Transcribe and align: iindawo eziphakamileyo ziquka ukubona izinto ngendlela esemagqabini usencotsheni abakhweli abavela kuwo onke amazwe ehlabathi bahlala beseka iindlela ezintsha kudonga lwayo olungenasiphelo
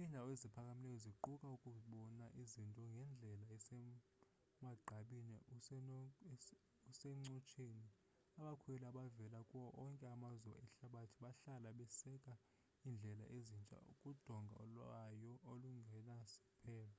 iindawo 0.00 0.28
eziphakamileyo 0.34 0.98
ziquka 1.04 1.46
ukubona 1.56 2.26
izinto 2.42 2.80
ngendlela 2.92 3.44
esemagqabini 3.56 5.36
usencotsheni 6.90 7.88
abakhweli 8.40 8.84
abavela 8.86 9.40
kuwo 9.50 9.66
onke 9.84 10.04
amazwe 10.14 10.52
ehlabathi 10.64 11.16
bahlala 11.24 11.68
beseka 11.78 12.34
iindlela 12.86 13.24
ezintsha 13.38 13.78
kudonga 14.00 14.56
lwayo 14.74 15.32
olungenasiphelo 15.50 16.96